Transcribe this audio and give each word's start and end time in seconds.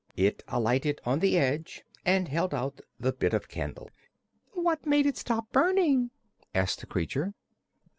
It 0.17 0.41
alighted 0.47 0.99
on 1.05 1.19
the 1.19 1.37
edge 1.37 1.83
and 2.03 2.27
held 2.27 2.55
out 2.55 2.81
the 2.99 3.11
bit 3.13 3.35
of 3.35 3.47
candle. 3.47 3.91
"What 4.53 4.87
made 4.87 5.05
it 5.05 5.15
stop 5.15 5.51
burning?" 5.51 6.09
asked 6.55 6.79
the 6.79 6.87
creature. 6.87 7.35